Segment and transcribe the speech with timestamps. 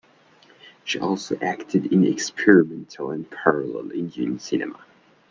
[0.83, 4.83] She also acted in experimental and parallel Indian cinema.